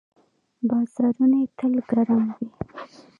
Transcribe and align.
بازارونه 0.67 1.37
یې 1.41 1.47
تل 1.57 1.73
ګرم 1.89 2.23
وي. 2.37 2.49